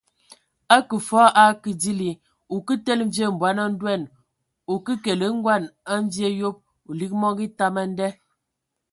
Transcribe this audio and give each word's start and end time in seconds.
Akə 0.75 0.95
fɔɔ 1.07 1.25
o 1.31 1.33
akə 1.43 1.69
dili,o 1.81 2.55
kə 2.65 2.73
tele 2.85 3.03
mvie 3.09 3.25
mbɔn 3.35 3.57
a 3.63 3.65
ndoan, 3.73 4.01
o 4.71 4.73
ke 4.85 4.93
kele 5.03 5.27
ngoan 5.37 5.63
a 5.91 5.93
mvie 6.03 6.27
a 6.31 6.37
yob, 6.39 6.57
o 6.87 6.89
lig 6.99 7.13
mɔngɔ 7.21 7.41
etam 7.47 7.75
a 7.81 7.83
nda! 7.89 8.07